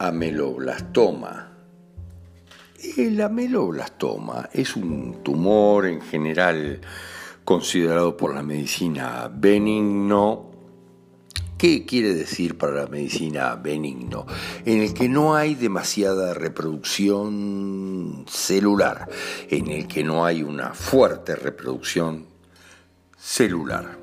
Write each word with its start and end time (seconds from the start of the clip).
ameloblastoma. 0.00 1.52
El 2.96 3.20
ameloblastoma 3.20 4.48
es 4.50 4.74
un 4.74 5.22
tumor 5.22 5.84
en 5.86 6.00
general 6.00 6.80
considerado 7.44 8.16
por 8.16 8.34
la 8.34 8.42
medicina 8.42 9.30
benigno. 9.30 10.50
¿Qué 11.58 11.84
quiere 11.84 12.14
decir 12.14 12.56
para 12.56 12.72
la 12.72 12.86
medicina 12.86 13.54
benigno? 13.56 14.24
En 14.64 14.80
el 14.80 14.94
que 14.94 15.10
no 15.10 15.34
hay 15.34 15.54
demasiada 15.54 16.32
reproducción 16.32 18.24
celular, 18.26 19.06
en 19.50 19.68
el 19.68 19.86
que 19.86 20.02
no 20.02 20.24
hay 20.24 20.42
una 20.42 20.72
fuerte 20.72 21.36
reproducción 21.36 22.24
celular. 23.18 23.98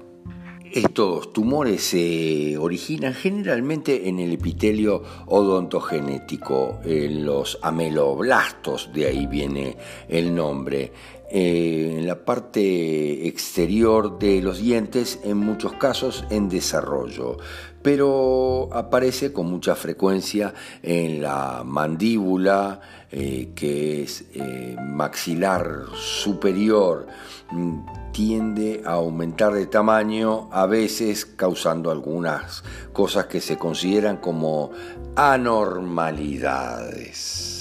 Estos 0.73 1.31
tumores 1.33 1.81
se 1.81 2.57
originan 2.57 3.13
generalmente 3.13 4.09
en 4.09 4.19
el 4.19 4.33
epitelio 4.33 5.03
odontogenético, 5.27 6.79
en 6.83 7.25
los 7.25 7.57
ameloblastos, 7.61 8.91
de 8.93 9.07
ahí 9.07 9.27
viene 9.27 9.77
el 10.09 10.35
nombre, 10.35 10.91
eh, 11.29 11.95
en 11.97 12.07
la 12.07 12.23
parte 12.23 13.27
exterior 13.27 14.17
de 14.17 14.41
los 14.41 14.59
dientes, 14.59 15.19
en 15.23 15.35
muchos 15.37 15.73
casos 15.73 16.23
en 16.29 16.47
desarrollo, 16.47 17.35
pero 17.81 18.69
aparece 18.71 19.33
con 19.33 19.47
mucha 19.47 19.75
frecuencia 19.75 20.53
en 20.81 21.21
la 21.21 21.63
mandíbula, 21.65 22.79
eh, 23.11 23.51
que 23.55 24.03
es 24.03 24.23
eh, 24.33 24.77
maxilar 24.79 25.87
superior, 25.95 27.07
mm, 27.51 28.11
tiende 28.13 28.83
a 28.85 28.93
aumentar 28.93 29.53
de 29.53 29.65
tamaño, 29.67 30.47
a 30.51 30.65
veces 30.65 31.25
causando 31.25 31.91
algunas 31.91 32.63
cosas 32.93 33.25
que 33.25 33.41
se 33.41 33.57
consideran 33.57 34.15
como 34.17 34.71
anormalidades. 35.15 37.56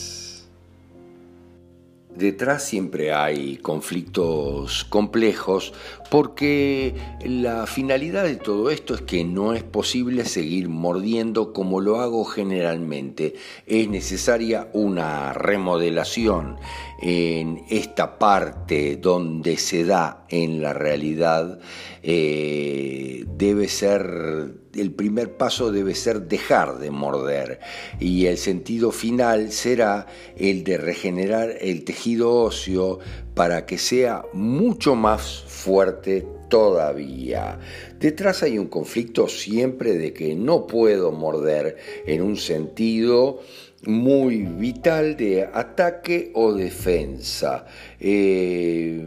Detrás 2.17 2.65
siempre 2.65 3.13
hay 3.13 3.59
conflictos 3.59 4.85
complejos 4.85 5.75
porque 6.11 6.95
la 7.25 7.67
finalidad 7.67 8.25
de 8.25 8.37
todo 8.37 8.71
esto 8.71 8.95
es 8.95 9.03
que 9.03 9.23
no 9.25 9.53
es 9.53 9.63
posible 9.63 10.25
seguir 10.25 10.71
mordiendo 10.71 11.53
como 11.53 11.81
lo 11.81 12.01
hago 12.01 12.25
generalmente. 12.25 13.35
Es 13.67 13.89
necesaria 13.89 14.69
una 14.73 15.35
remodelación 15.35 16.57
en 17.03 17.65
esta 17.69 18.19
parte 18.19 18.97
donde 18.97 19.59
se 19.59 19.85
da 19.85 20.25
en 20.31 20.63
la 20.63 20.73
realidad. 20.73 21.59
Eh, 22.03 23.25
debe 23.37 23.69
ser, 23.69 24.55
el 24.75 24.93
primer 24.93 25.37
paso 25.37 25.73
debe 25.73 25.95
ser 25.95 26.23
dejar 26.23 26.79
de 26.79 26.91
morder 26.91 27.61
y 27.99 28.27
el 28.27 28.39
sentido 28.39 28.93
final 28.93 29.51
será 29.51 30.07
el 30.37 30.63
de 30.65 30.79
regenerar 30.79 31.57
el 31.61 31.85
tejido 31.85 32.06
óseo 32.23 32.99
para 33.35 33.67
que 33.67 33.79
sea 33.79 34.25
mucho 34.33 34.95
más 34.95 35.45
fuerte 35.47 36.27
todavía. 36.49 37.59
Detrás 37.99 38.43
hay 38.43 38.59
un 38.59 38.69
conflicto 38.69 39.29
siempre 39.29 39.99
de 39.99 40.13
que 40.13 40.35
no 40.35 40.67
puedo 40.67 41.13
morder 41.13 41.77
en 42.07 42.23
un 42.23 42.37
sentido 42.37 43.41
muy 43.85 44.43
vital 44.43 45.17
de 45.17 45.45
ataque 45.45 46.31
o 46.35 46.53
defensa, 46.53 47.67
eh, 48.01 49.07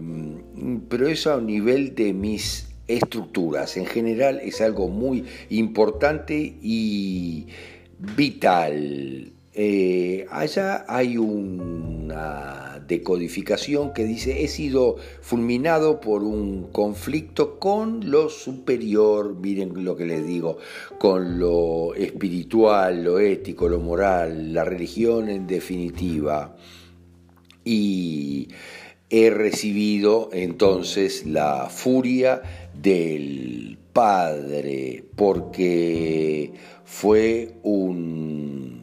pero 0.87 1.07
eso 1.07 1.33
a 1.33 1.41
nivel 1.41 1.95
de 1.95 2.13
mis 2.13 2.67
estructuras. 2.87 3.77
En 3.77 3.85
general 3.85 4.39
es 4.43 4.61
algo 4.61 4.89
muy 4.89 5.25
importante 5.49 6.35
y 6.61 7.47
vital. 8.15 9.33
Eh, 9.53 10.27
allá 10.29 10.85
hay 10.87 11.17
una 11.17 12.83
decodificación 12.87 13.93
que 13.93 14.05
dice 14.05 14.43
he 14.43 14.47
sido 14.47 14.97
fulminado 15.21 15.99
por 15.99 16.23
un 16.23 16.71
conflicto 16.71 17.59
con 17.59 18.11
lo 18.11 18.29
superior, 18.29 19.35
miren 19.35 19.83
lo 19.83 19.95
que 19.95 20.05
les 20.05 20.25
digo, 20.25 20.57
con 20.99 21.39
lo 21.39 21.95
espiritual, 21.95 23.03
lo 23.03 23.19
ético, 23.19 23.67
lo 23.69 23.79
moral, 23.79 24.53
la 24.53 24.63
religión 24.65 25.29
en 25.29 25.47
definitiva. 25.47 26.55
Y 27.65 28.49
he 29.09 29.31
recibido 29.31 30.29
entonces 30.31 31.25
la 31.25 31.69
furia 31.69 32.41
del 32.79 33.77
Padre 33.93 35.03
porque 35.15 36.53
fue 36.85 37.55
un 37.63 38.78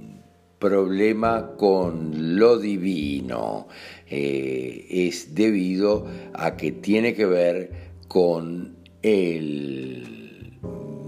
problema 0.58 1.52
con 1.56 2.36
lo 2.36 2.58
divino 2.58 3.68
eh, 4.08 4.86
es 4.88 5.34
debido 5.34 6.06
a 6.34 6.56
que 6.56 6.72
tiene 6.72 7.14
que 7.14 7.26
ver 7.26 7.70
con 8.08 8.76
el 9.02 10.58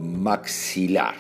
maxilar. 0.00 1.14